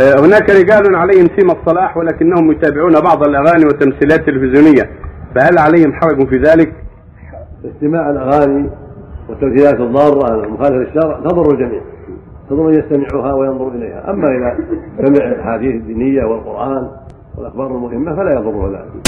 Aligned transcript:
آه، 0.00 0.20
هناك 0.20 0.50
رجال 0.50 0.96
عليهم 0.96 1.28
سيما 1.36 1.52
الصلاح 1.52 1.96
ولكنهم 1.96 2.52
يتابعون 2.52 2.92
بعض 2.92 3.22
الأغاني 3.28 3.64
والتمثيلات 3.64 4.28
التلفزيونية. 4.28 4.90
فهل 5.34 5.58
عليهم 5.58 5.92
حرج 5.92 6.28
في 6.28 6.36
ذلك؟ 6.36 6.72
استماع 7.64 8.10
الأغاني 8.10 8.70
والتمثيلات 9.28 9.80
الضارة 9.80 10.44
المخالفه 10.44 10.76
للشرع 10.76 11.20
تضر 11.20 11.52
الجميع 11.52 11.80
تضر 12.50 12.62
من 12.62 12.74
يستمعها 12.74 13.32
وينظر 13.32 13.68
إليها. 13.68 14.10
أما 14.10 14.28
إذا 14.36 14.58
سمع 14.98 15.26
الأحاديث 15.26 15.74
الدينية 15.74 16.24
والقرآن 16.24 16.88
والأخبار 17.38 17.66
المهمة 17.66 18.16
فلا 18.16 18.32
يضره 18.32 18.68
ذلك. 18.68 19.06